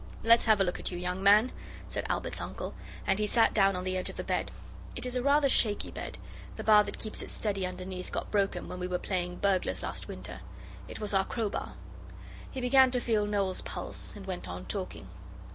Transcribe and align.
'Let's 0.23 0.45
have 0.45 0.59
a 0.59 0.63
look 0.63 0.79
at 0.79 0.89
you, 0.89 0.97
young 0.97 1.21
man,' 1.21 1.51
said 1.87 2.07
Albert's 2.09 2.41
uncle, 2.41 2.73
and 3.05 3.19
he 3.19 3.27
sat 3.27 3.53
down 3.53 3.75
on 3.75 3.83
the 3.83 3.95
edge 3.95 4.09
of 4.09 4.15
the 4.15 4.23
bed. 4.23 4.49
It 4.95 5.05
is 5.05 5.15
a 5.15 5.21
rather 5.21 5.47
shaky 5.47 5.91
bed, 5.91 6.17
the 6.55 6.63
bar 6.63 6.83
that 6.85 6.97
keeps 6.97 7.21
it 7.21 7.29
steady 7.29 7.67
underneath 7.67 8.11
got 8.11 8.31
broken 8.31 8.67
when 8.67 8.79
we 8.79 8.87
were 8.87 8.97
playing 8.97 9.35
burglars 9.35 9.83
last 9.83 10.07
winter. 10.07 10.39
It 10.87 10.99
was 10.99 11.13
our 11.13 11.25
crowbar. 11.25 11.73
He 12.49 12.59
began 12.59 12.89
to 12.89 12.99
feel 12.99 13.27
Noel's 13.27 13.61
pulse, 13.61 14.15
and 14.15 14.25
went 14.25 14.47
on 14.49 14.65
talking. 14.65 15.07